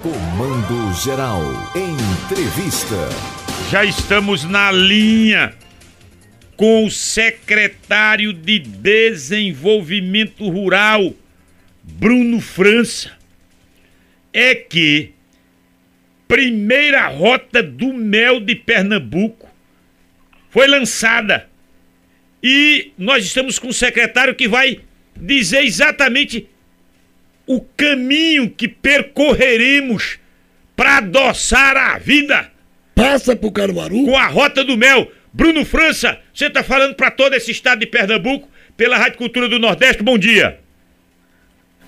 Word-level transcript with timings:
Comando 0.00 0.94
Geral. 0.94 1.42
Entrevista. 1.74 2.94
Já 3.68 3.84
estamos 3.84 4.44
na 4.44 4.70
linha 4.70 5.52
com 6.56 6.84
o 6.84 6.90
secretário 6.90 8.32
de 8.32 8.60
Desenvolvimento 8.60 10.48
Rural, 10.48 11.12
Bruno 11.82 12.40
França. 12.40 13.10
É 14.32 14.54
que 14.54 15.14
primeira 16.28 17.08
rota 17.08 17.60
do 17.60 17.92
mel 17.92 18.38
de 18.38 18.54
Pernambuco 18.54 19.52
foi 20.48 20.68
lançada. 20.68 21.50
E 22.40 22.92
nós 22.96 23.24
estamos 23.24 23.58
com 23.58 23.66
um 23.66 23.72
secretário 23.72 24.36
que 24.36 24.46
vai 24.46 24.78
dizer 25.16 25.64
exatamente 25.64 26.48
o 27.48 27.62
caminho 27.76 28.50
que 28.50 28.68
percorreremos 28.68 30.18
para 30.76 30.98
adoçar 30.98 31.76
a 31.76 31.98
vida. 31.98 32.52
Passa 32.94 33.34
pro 33.34 33.50
Caruaru. 33.50 34.04
Com 34.04 34.16
a 34.16 34.26
Rota 34.26 34.62
do 34.62 34.76
Mel. 34.76 35.08
Bruno 35.32 35.64
França, 35.64 36.18
você 36.32 36.46
está 36.46 36.62
falando 36.62 36.94
para 36.94 37.10
todo 37.10 37.34
esse 37.34 37.50
estado 37.50 37.80
de 37.80 37.86
Pernambuco 37.86 38.48
pela 38.76 38.98
Rádio 38.98 39.18
Cultura 39.18 39.48
do 39.48 39.58
Nordeste. 39.58 40.02
Bom 40.02 40.18
dia. 40.18 40.60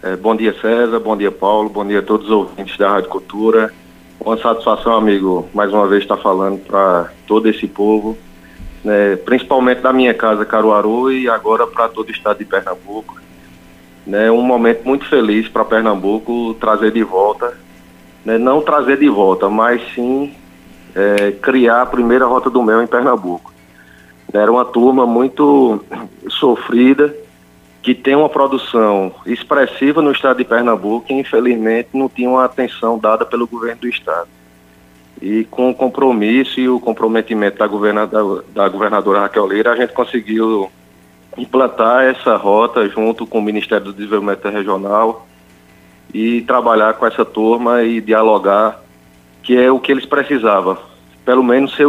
É, 0.03 0.17
bom 0.17 0.35
dia, 0.35 0.55
César. 0.61 0.99
Bom 0.99 1.17
dia, 1.17 1.31
Paulo. 1.31 1.69
Bom 1.69 1.87
dia 1.87 1.99
a 1.99 2.03
todos 2.03 2.27
os 2.27 2.33
ouvintes 2.33 2.77
da 2.79 2.93
Rádio 2.93 3.11
Cultura. 3.11 3.73
Uma 4.19 4.39
satisfação, 4.39 4.95
amigo, 4.95 5.49
mais 5.53 5.73
uma 5.73 5.87
vez 5.87 6.03
estar 6.03 6.17
falando 6.17 6.59
para 6.59 7.13
todo 7.27 7.49
esse 7.49 7.67
povo, 7.67 8.19
né, 8.85 9.17
principalmente 9.17 9.81
da 9.81 9.93
minha 9.93 10.13
casa, 10.13 10.45
Caruaru, 10.45 11.11
e 11.11 11.29
agora 11.29 11.67
para 11.67 11.89
todo 11.89 12.09
o 12.09 12.13
estado 12.13 12.39
de 12.39 12.45
Pernambuco 12.45 13.20
né, 14.07 14.31
um 14.31 14.43
momento 14.43 14.85
muito 14.85 15.07
feliz 15.09 15.49
para 15.49 15.65
Pernambuco 15.65 16.55
trazer 16.55 16.93
de 16.93 17.03
volta, 17.03 17.57
né, 18.25 18.39
não 18.39 18.61
trazer 18.61 18.99
de 18.99 19.09
volta, 19.09 19.49
mas 19.49 19.81
sim 19.95 20.35
é, 20.95 21.33
criar 21.33 21.83
a 21.83 21.87
primeira 21.87 22.27
Rota 22.27 22.51
do 22.51 22.63
Mel 22.63 22.83
em 22.83 22.87
Pernambuco. 22.87 23.53
Era 24.33 24.51
uma 24.51 24.65
turma 24.65 25.07
muito 25.07 25.85
sofrida, 26.29 27.15
que 27.83 27.95
tem 27.95 28.15
uma 28.15 28.29
produção 28.29 29.13
expressiva 29.25 30.03
no 30.03 30.13
estado 30.13 30.37
de 30.39 30.45
Pernambuco 30.45 31.07
e 31.11 31.15
infelizmente 31.15 31.89
não 31.95 32.09
tinha 32.09 32.29
uma 32.29 32.45
atenção 32.45 32.99
dada 32.99 33.25
pelo 33.25 33.47
governo 33.47 33.81
do 33.81 33.89
estado. 33.89 34.29
E 35.21 35.45
com 35.45 35.71
o 35.71 35.75
compromisso 35.75 36.61
e 36.61 36.69
o 36.69 36.81
comprometimento 36.81 37.59
da 37.59 37.67
governadora, 37.67 38.45
da 38.55 38.69
governadora 38.69 39.21
Raquel 39.21 39.47
Leira, 39.47 39.73
a 39.73 39.77
gente 39.77 39.93
conseguiu 39.93 40.71
implantar 41.37 42.05
essa 42.05 42.37
rota 42.37 42.89
junto 42.89 43.27
com 43.27 43.39
o 43.39 43.43
Ministério 43.43 43.87
do 43.87 43.93
Desenvolvimento 43.93 44.49
Regional 44.49 45.27
e 46.13 46.43
trabalhar 46.43 46.95
com 46.95 47.07
essa 47.07 47.25
turma 47.25 47.83
e 47.83 48.01
dialogar, 48.01 48.83
que 49.43 49.57
é 49.57 49.71
o 49.71 49.79
que 49.79 49.93
eles 49.93 50.07
precisavam. 50.07 50.77
Pelo 51.25 51.43
menos 51.43 51.75
ser, 51.75 51.87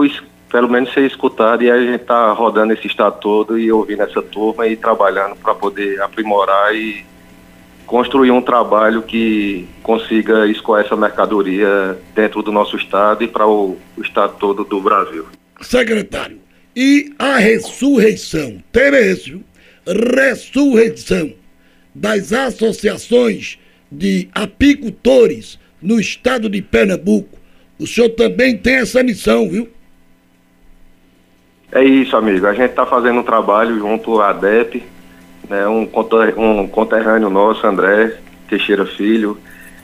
pelo 0.50 0.70
menos 0.70 0.94
ser 0.94 1.06
escutado 1.06 1.64
e 1.64 1.72
a 1.72 1.80
gente 1.80 2.02
está 2.02 2.32
rodando 2.32 2.74
esse 2.74 2.88
estado 2.88 3.20
todo 3.20 3.58
e 3.58 3.72
ouvindo 3.72 4.04
essa 4.04 4.22
turma 4.22 4.68
e 4.68 4.76
trabalhando 4.76 5.36
para 5.36 5.56
poder 5.56 6.02
aprimorar 6.02 6.76
e 6.76 7.06
construir 7.92 8.32
um 8.32 8.42
trabalho 8.42 9.02
que 9.02 9.68
consiga 9.84 10.48
escoar 10.48 10.86
essa 10.86 10.96
mercadoria 10.96 12.00
dentro 12.16 12.42
do 12.42 12.52
nosso 12.52 12.78
estado 12.78 13.24
e 13.24 13.28
para 13.28 13.46
o, 13.46 13.78
o 13.98 14.02
estado 14.02 14.36
todo 14.40 14.64
do 14.64 14.80
Brasil. 14.80 15.26
Secretário, 15.60 16.40
e 16.76 17.14
a 17.20 17.38
ressurreição, 17.38 18.64
teve 18.72 19.18
ressurreição 19.86 21.34
das 21.94 22.32
associações 22.32 23.60
de 23.92 24.30
apicultores 24.34 25.60
no 25.82 26.00
estado 26.00 26.50
de 26.50 26.62
Pernambuco. 26.62 27.38
O 27.78 27.86
senhor 27.86 28.10
também 28.10 28.58
tem 28.58 28.76
essa 28.76 29.04
missão, 29.04 29.50
viu? 29.50 29.68
É 31.72 31.84
isso, 31.84 32.16
amigo. 32.16 32.46
A 32.46 32.54
gente 32.54 32.70
está 32.70 32.86
fazendo 32.86 33.20
um 33.20 33.24
trabalho 33.24 33.78
junto 33.80 34.22
à 34.22 34.30
ADEP, 34.30 34.84
né, 35.50 35.68
um, 35.68 35.90
um 36.38 36.68
conterrâneo 36.68 37.30
nosso, 37.30 37.66
André 37.66 38.18
Teixeira 38.48 38.86
Filho. 38.86 39.38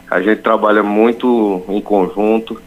A 0.10 0.22
gente 0.22 0.42
trabalha 0.42 0.84
muito 0.84 1.66
em 1.68 1.82
conjunto 1.82 2.62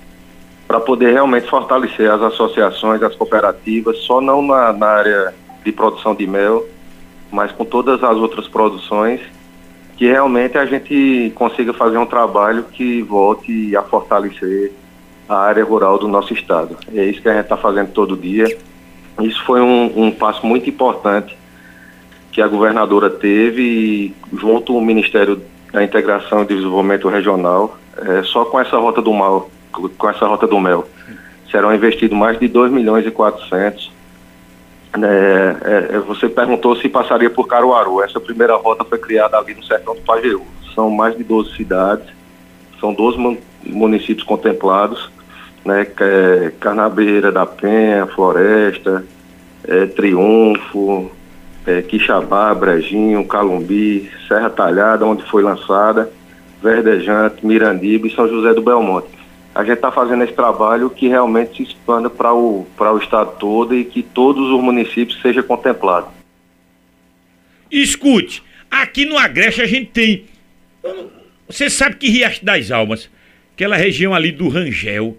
para 0.71 0.79
poder 0.79 1.13
realmente 1.13 1.49
fortalecer 1.49 2.09
as 2.09 2.23
associações, 2.23 3.03
as 3.03 3.17
cooperativas, 3.17 3.99
só 4.03 4.21
não 4.21 4.41
na, 4.41 4.73
na 4.73 4.87
área 4.87 5.35
de 5.65 5.73
produção 5.73 6.15
de 6.15 6.29
mel, 6.29 6.65
mas 7.29 7.51
com 7.51 7.65
todas 7.65 8.05
as 8.05 8.17
outras 8.17 8.47
produções, 8.47 9.21
que 9.97 10.07
realmente 10.07 10.57
a 10.57 10.65
gente 10.65 11.33
consiga 11.35 11.73
fazer 11.73 11.99
um 11.99 12.07
trabalho 12.07 12.63
que 12.71 13.03
volte 13.03 13.75
a 13.75 13.83
fortalecer 13.83 14.71
a 15.29 15.39
área 15.39 15.65
rural 15.65 15.99
do 15.99 16.07
nosso 16.07 16.33
estado. 16.33 16.77
É 16.95 17.05
isso 17.05 17.21
que 17.21 17.29
a 17.29 17.33
gente 17.33 17.43
está 17.43 17.57
fazendo 17.57 17.91
todo 17.91 18.17
dia. 18.17 18.47
Isso 19.23 19.45
foi 19.45 19.61
um, 19.61 20.05
um, 20.05 20.13
passo 20.13 20.47
muito 20.47 20.71
importante 20.71 21.37
que 22.31 22.41
a 22.41 22.47
governadora 22.47 23.11
teve 23.11 24.15
junto 24.35 24.77
ao 24.77 24.81
Ministério 24.81 25.43
da 25.73 25.83
Integração 25.83 26.43
e 26.43 26.47
Desenvolvimento 26.47 27.09
Regional, 27.09 27.77
é, 27.97 28.23
só 28.23 28.45
com 28.45 28.61
essa 28.61 28.79
rota 28.79 29.03
do 29.03 29.13
mal 29.13 29.51
com 29.71 30.09
essa 30.09 30.27
rota 30.27 30.47
do 30.47 30.61
mel. 30.61 30.87
Serão 31.51 31.75
investidos 31.75 32.17
mais 32.17 32.39
de 32.39 32.47
2 32.47 32.71
milhões 32.71 33.07
e 33.07 33.11
400. 33.11 33.91
É, 34.93 35.57
é, 35.65 35.97
é, 35.97 35.99
você 36.01 36.29
perguntou 36.29 36.77
se 36.77 36.89
passaria 36.89 37.31
por 37.31 37.47
Caruaru. 37.47 38.03
Essa 38.03 38.21
primeira 38.21 38.57
rota 38.57 38.85
foi 38.85 38.99
criada 38.99 39.39
ali 39.39 39.55
no 39.55 39.65
sertão 39.65 39.95
do 39.95 40.03
Pajeú. 40.03 40.43
São 40.75 40.91
mais 40.91 41.17
de 41.17 41.25
12 41.25 41.57
cidades, 41.57 42.07
são 42.81 42.95
12 42.95 43.39
municípios 43.67 44.25
contemplados, 44.25 45.11
né, 45.65 45.87
é 46.01 46.53
Carnabeira, 46.61 47.33
da 47.33 47.45
Penha, 47.45 48.07
Floresta, 48.07 49.05
é, 49.65 49.87
Triunfo, 49.87 51.11
é, 51.67 51.83
Quixabá, 51.83 52.55
Brejinho, 52.55 53.27
Calumbi, 53.27 54.11
Serra 54.29 54.49
Talhada, 54.49 55.05
onde 55.05 55.25
foi 55.25 55.43
lançada, 55.43 56.11
Verdejante, 56.63 57.45
Mirandiba 57.45 58.07
e 58.07 58.15
São 58.15 58.29
José 58.29 58.55
do 58.55 58.63
Belmonte 58.63 59.20
a 59.55 59.65
gente 59.65 59.75
está 59.75 59.91
fazendo 59.91 60.23
esse 60.23 60.33
trabalho 60.33 60.91
que 60.91 61.09
realmente 61.09 61.57
se 61.57 61.63
expanda 61.63 62.09
para 62.09 62.33
o, 62.33 62.67
o 62.79 62.99
estado 62.99 63.37
todo 63.39 63.77
e 63.77 63.85
que 63.85 64.03
todos 64.03 64.51
os 64.51 64.63
municípios 64.63 65.21
sejam 65.21 65.43
contemplados. 65.43 66.11
Escute, 67.71 68.43
aqui 68.71 69.05
no 69.05 69.19
Agreste 69.19 69.61
a 69.61 69.67
gente 69.67 69.87
tem. 69.87 70.25
Você 71.49 71.69
sabe 71.69 71.97
que 71.97 72.09
Riacho 72.09 72.45
das 72.45 72.71
Almas, 72.71 73.11
aquela 73.55 73.77
região 73.77 74.15
ali 74.15 74.31
do 74.31 74.49
Rangel, 74.49 75.17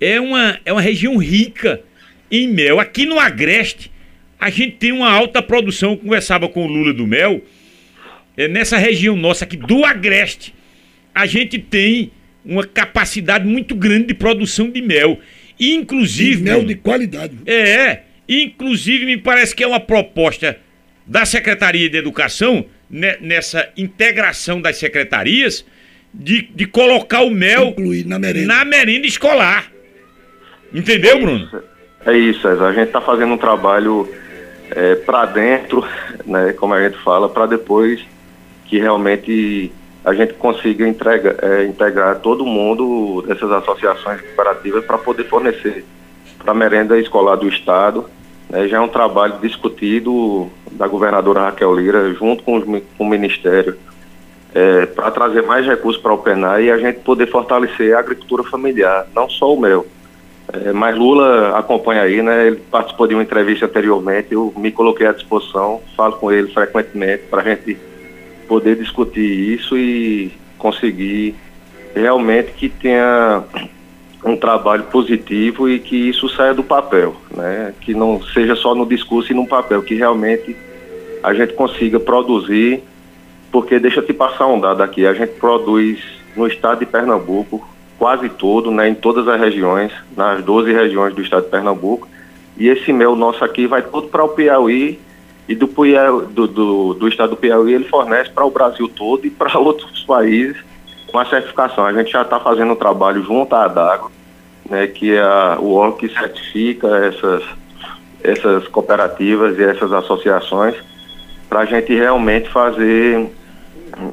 é 0.00 0.20
uma, 0.20 0.58
é 0.64 0.72
uma 0.72 0.80
região 0.80 1.16
rica 1.16 1.82
em 2.30 2.48
mel. 2.48 2.78
Aqui 2.78 3.04
no 3.04 3.18
Agreste 3.18 3.90
a 4.38 4.48
gente 4.48 4.76
tem 4.76 4.92
uma 4.92 5.10
alta 5.10 5.42
produção. 5.42 5.90
Eu 5.90 5.98
conversava 5.98 6.48
com 6.48 6.64
o 6.64 6.68
Lula 6.68 6.94
do 6.94 7.06
Mel. 7.06 7.42
É 8.36 8.48
nessa 8.48 8.78
região 8.78 9.16
nossa 9.16 9.44
aqui 9.44 9.56
do 9.56 9.84
Agreste, 9.84 10.54
a 11.14 11.26
gente 11.26 11.58
tem 11.58 12.10
uma 12.44 12.66
capacidade 12.66 13.46
muito 13.46 13.74
grande 13.74 14.06
de 14.08 14.14
produção 14.14 14.70
de 14.70 14.80
mel. 14.82 15.18
inclusive. 15.58 16.40
E 16.40 16.44
mel 16.44 16.64
de 16.64 16.74
qualidade. 16.74 17.36
É, 17.46 18.00
inclusive 18.28 19.04
me 19.04 19.16
parece 19.16 19.54
que 19.54 19.62
é 19.62 19.66
uma 19.66 19.80
proposta 19.80 20.58
da 21.06 21.24
Secretaria 21.24 21.88
de 21.90 21.96
Educação, 21.96 22.64
né, 22.88 23.16
nessa 23.20 23.68
integração 23.76 24.60
das 24.60 24.76
secretarias, 24.76 25.64
de, 26.12 26.42
de 26.42 26.66
colocar 26.66 27.22
o 27.22 27.30
mel 27.30 27.68
Incluir 27.68 28.06
na 28.06 28.18
merenda. 28.18 28.46
na 28.46 28.64
merenda 28.64 29.06
escolar. 29.06 29.70
Entendeu, 30.72 31.16
é 31.16 31.20
Bruno? 31.20 31.62
É 32.06 32.16
isso, 32.16 32.40
César. 32.40 32.68
A 32.68 32.72
gente 32.72 32.86
está 32.86 33.00
fazendo 33.00 33.32
um 33.34 33.38
trabalho 33.38 34.08
é, 34.70 34.94
para 34.94 35.26
dentro, 35.26 35.84
né, 36.24 36.52
como 36.54 36.74
a 36.74 36.88
gente 36.88 37.02
fala, 37.02 37.28
para 37.28 37.46
depois 37.46 38.00
que 38.66 38.78
realmente 38.78 39.72
a 40.04 40.14
gente 40.14 40.34
consiga 40.34 40.86
entrega, 40.88 41.36
é, 41.42 41.64
integrar 41.64 42.18
todo 42.20 42.46
mundo 42.46 43.22
dessas 43.26 43.50
associações 43.52 44.20
cooperativas 44.20 44.84
para 44.84 44.98
poder 44.98 45.24
fornecer 45.24 45.84
para 46.38 46.52
a 46.52 46.54
merenda 46.54 46.98
escolar 46.98 47.36
do 47.36 47.48
Estado. 47.48 48.06
Né, 48.48 48.66
já 48.66 48.78
é 48.78 48.80
um 48.80 48.88
trabalho 48.88 49.34
discutido 49.40 50.50
da 50.72 50.86
governadora 50.86 51.42
Raquel 51.42 51.74
Lira 51.74 52.12
junto 52.14 52.42
com, 52.42 52.56
os, 52.56 52.64
com 52.64 53.04
o 53.04 53.08
Ministério 53.08 53.76
é, 54.54 54.86
para 54.86 55.10
trazer 55.10 55.42
mais 55.42 55.66
recursos 55.66 56.00
para 56.00 56.12
o 56.12 56.18
PENAI 56.18 56.64
e 56.64 56.70
a 56.70 56.78
gente 56.78 57.00
poder 57.00 57.26
fortalecer 57.26 57.94
a 57.94 58.00
agricultura 58.00 58.42
familiar, 58.42 59.06
não 59.14 59.28
só 59.28 59.52
o 59.52 59.60
mel. 59.60 59.86
É, 60.52 60.72
mas 60.72 60.96
Lula 60.96 61.56
acompanha 61.56 62.02
aí, 62.02 62.22
né? 62.22 62.48
Ele 62.48 62.56
participou 62.56 63.06
de 63.06 63.14
uma 63.14 63.22
entrevista 63.22 63.66
anteriormente, 63.66 64.32
eu 64.32 64.52
me 64.56 64.72
coloquei 64.72 65.06
à 65.06 65.12
disposição, 65.12 65.80
falo 65.96 66.14
com 66.14 66.32
ele 66.32 66.48
frequentemente 66.48 67.24
para 67.30 67.42
a 67.42 67.44
gente 67.44 67.78
poder 68.50 68.74
discutir 68.74 69.54
isso 69.54 69.78
e 69.78 70.32
conseguir 70.58 71.36
realmente 71.94 72.50
que 72.50 72.68
tenha 72.68 73.44
um 74.24 74.36
trabalho 74.36 74.82
positivo 74.90 75.68
e 75.70 75.78
que 75.78 75.94
isso 75.94 76.28
saia 76.28 76.52
do 76.52 76.64
papel, 76.64 77.14
né? 77.30 77.72
Que 77.80 77.94
não 77.94 78.20
seja 78.20 78.56
só 78.56 78.74
no 78.74 78.84
discurso 78.84 79.30
e 79.30 79.36
no 79.36 79.46
papel, 79.46 79.80
que 79.82 79.94
realmente 79.94 80.56
a 81.22 81.32
gente 81.32 81.52
consiga 81.52 82.00
produzir, 82.00 82.82
porque 83.52 83.78
deixa 83.78 84.02
te 84.02 84.12
passar 84.12 84.48
um 84.48 84.60
dado 84.60 84.82
aqui, 84.82 85.06
a 85.06 85.14
gente 85.14 85.34
produz 85.34 86.00
no 86.34 86.44
estado 86.48 86.80
de 86.80 86.86
Pernambuco, 86.86 87.64
quase 88.00 88.28
todo, 88.28 88.72
né, 88.72 88.88
em 88.88 88.96
todas 88.96 89.28
as 89.28 89.40
regiões, 89.40 89.92
nas 90.16 90.42
12 90.42 90.72
regiões 90.72 91.14
do 91.14 91.22
estado 91.22 91.44
de 91.44 91.50
Pernambuco. 91.50 92.08
E 92.58 92.68
esse 92.68 92.92
mel 92.92 93.14
nosso 93.14 93.44
aqui 93.44 93.68
vai 93.68 93.80
todo 93.80 94.08
para 94.08 94.24
o 94.24 94.30
Piauí 94.30 94.98
e 95.48 95.54
do, 95.54 95.66
Piauí, 95.66 96.26
do, 96.26 96.46
do, 96.46 96.94
do 96.94 97.08
estado 97.08 97.30
do 97.30 97.36
Piauí 97.36 97.74
ele 97.74 97.84
fornece 97.84 98.30
para 98.30 98.44
o 98.44 98.50
Brasil 98.50 98.88
todo 98.88 99.26
e 99.26 99.30
para 99.30 99.56
outros 99.58 100.02
países 100.04 100.56
com 101.10 101.18
a 101.18 101.24
certificação. 101.24 101.84
A 101.84 101.92
gente 101.92 102.10
já 102.10 102.22
está 102.22 102.38
fazendo 102.38 102.72
um 102.72 102.76
trabalho 102.76 103.22
junto 103.22 103.54
à 103.54 103.64
Adago, 103.64 104.10
né, 104.68 104.86
que 104.86 105.14
é 105.14 105.24
o 105.58 105.74
órgão 105.74 105.98
que 105.98 106.08
certifica 106.08 106.86
essas, 107.06 107.42
essas 108.22 108.68
cooperativas 108.68 109.58
e 109.58 109.62
essas 109.64 109.92
associações, 109.92 110.76
para 111.48 111.60
a 111.60 111.64
gente 111.64 111.92
realmente 111.92 112.48
fazer 112.48 113.28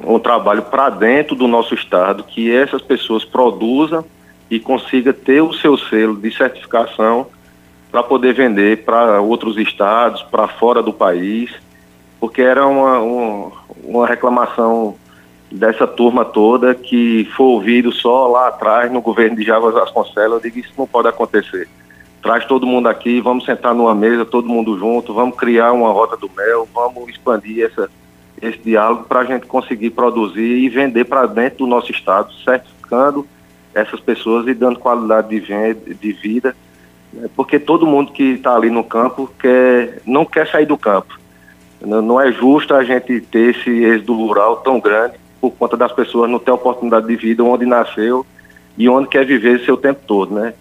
um 0.04 0.18
trabalho 0.18 0.62
para 0.62 0.90
dentro 0.90 1.36
do 1.36 1.46
nosso 1.46 1.74
estado, 1.74 2.24
que 2.24 2.52
essas 2.52 2.82
pessoas 2.82 3.24
produzam 3.24 4.04
e 4.50 4.58
consiga 4.58 5.12
ter 5.12 5.40
o 5.40 5.52
seu 5.52 5.76
selo 5.76 6.16
de 6.16 6.34
certificação 6.36 7.28
para 7.90 8.02
poder 8.02 8.34
vender 8.34 8.84
para 8.84 9.20
outros 9.20 9.56
estados, 9.56 10.22
para 10.22 10.46
fora 10.46 10.82
do 10.82 10.92
país, 10.92 11.50
porque 12.20 12.42
era 12.42 12.66
uma, 12.66 12.98
uma, 12.98 13.52
uma, 13.82 14.06
reclamação 14.06 14.96
dessa 15.50 15.86
turma 15.86 16.24
toda 16.24 16.74
que 16.74 17.28
foi 17.36 17.46
ouvido 17.46 17.92
só 17.92 18.28
lá 18.28 18.48
atrás 18.48 18.92
no 18.92 19.00
governo 19.00 19.36
de 19.36 19.44
Javas 19.44 19.74
Vasconcelos. 19.74 20.34
Eu 20.34 20.40
digo, 20.40 20.58
isso 20.58 20.72
não 20.76 20.86
pode 20.86 21.08
acontecer. 21.08 21.68
Traz 22.20 22.44
todo 22.44 22.66
mundo 22.66 22.88
aqui, 22.88 23.20
vamos 23.20 23.44
sentar 23.44 23.74
numa 23.74 23.94
mesa, 23.94 24.24
todo 24.24 24.48
mundo 24.48 24.76
junto, 24.76 25.14
vamos 25.14 25.36
criar 25.36 25.72
uma 25.72 25.90
rota 25.92 26.16
do 26.16 26.28
mel, 26.36 26.68
vamos 26.74 27.08
expandir 27.08 27.64
essa, 27.64 27.88
esse 28.42 28.58
diálogo 28.58 29.04
para 29.04 29.20
a 29.20 29.24
gente 29.24 29.46
conseguir 29.46 29.90
produzir 29.90 30.58
e 30.58 30.68
vender 30.68 31.04
para 31.04 31.26
dentro 31.26 31.58
do 31.58 31.66
nosso 31.66 31.92
estado, 31.92 32.32
certificando 32.44 33.26
essas 33.72 34.00
pessoas 34.00 34.46
e 34.48 34.54
dando 34.54 34.80
qualidade 34.80 35.28
de, 35.28 35.38
venda, 35.38 35.94
de 35.94 36.12
vida, 36.12 36.56
né? 37.12 37.28
porque 37.36 37.58
todo 37.58 37.86
mundo 37.86 38.12
que 38.12 38.34
está 38.34 38.54
ali 38.54 38.70
no 38.70 38.84
campo 38.84 39.30
quer, 39.38 40.00
não 40.06 40.24
quer 40.24 40.46
sair 40.48 40.66
do 40.66 40.76
campo. 40.76 41.18
Não 41.80 42.20
é 42.20 42.32
justo 42.32 42.74
a 42.74 42.82
gente 42.82 43.20
ter 43.20 43.54
esse 43.54 43.70
êxodo 43.70 44.14
rural 44.14 44.56
tão 44.56 44.80
grande 44.80 45.14
por 45.40 45.52
conta 45.52 45.76
das 45.76 45.92
pessoas 45.92 46.28
não 46.28 46.38
ter 46.38 46.50
oportunidade 46.50 47.06
de 47.06 47.14
vida 47.14 47.44
onde 47.44 47.64
nasceu 47.64 48.26
e 48.76 48.88
onde 48.88 49.08
quer 49.08 49.24
viver 49.24 49.64
seu 49.64 49.76
tempo 49.76 50.00
todo, 50.06 50.34
né? 50.34 50.54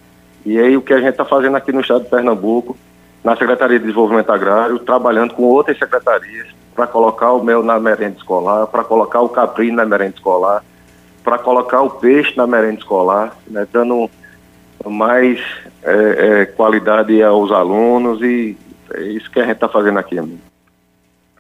E 0.46 0.60
aí 0.60 0.78
o 0.78 0.82
que 0.82 0.94
a 0.94 1.00
gente 1.00 1.10
está 1.10 1.26
fazendo 1.26 1.58
aqui 1.58 1.72
no 1.72 1.82
estado 1.82 2.04
de 2.04 2.10
Pernambuco, 2.10 2.78
na 3.24 3.36
Secretaria 3.36 3.80
de 3.80 3.86
Desenvolvimento 3.86 4.32
Agrário, 4.32 4.80
trabalhando 4.80 5.34
com 5.34 5.44
outras 5.44 5.78
secretarias, 5.78 6.48
para 6.76 6.86
colocar 6.86 7.34
o 7.34 7.44
mel 7.44 7.64
na 7.64 7.80
merenda 7.80 8.18
escolar, 8.18 8.68
para 8.68 8.84
colocar 8.84 9.22
o 9.22 9.30
caprim 9.30 9.72
na 9.72 9.84
merenda 9.84 10.14
escolar, 10.16 10.64
para 11.24 11.40
colocar 11.40 11.82
o 11.82 11.90
peixe 11.90 12.38
na 12.38 12.46
merenda 12.46 12.78
escolar, 12.78 13.36
né, 13.48 13.68
dando 13.74 14.10
mais 14.86 15.40
é, 15.84 16.42
é, 16.42 16.46
qualidade 16.46 17.22
aos 17.22 17.52
alunos 17.52 18.22
e 18.22 18.56
é 18.94 19.02
isso 19.04 19.30
que 19.32 19.40
a 19.40 19.44
gente 19.44 19.54
está 19.54 19.68
fazendo 19.70 20.00
aqui, 20.00 20.18
amigo. 20.18 20.40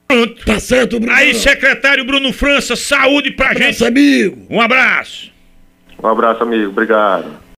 Pronto. 0.08 0.46
Tá 0.46 0.60
certo, 0.60 1.00
Bruno. 1.00 1.14
Aí, 1.14 1.34
secretário 1.34 2.06
Bruno 2.06 2.32
França, 2.32 2.76
saúde 2.76 3.32
pra 3.32 3.52
Abraço, 3.52 3.80
gente. 3.80 3.86
amigo. 3.86 4.48
Um 4.50 4.62
abraço. 4.62 5.32
Um 6.02 6.08
abraço, 6.08 6.44
amigo. 6.44 6.70
Obrigado. 6.70 7.47